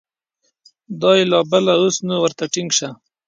دا 1.01 1.11
یې 1.17 1.25
لا 1.31 1.39
بله، 1.51 1.73
اوس 1.81 1.95
نو 2.07 2.15
ورته 2.23 2.43
ټینګ 2.53 2.69
شه! 2.77 2.89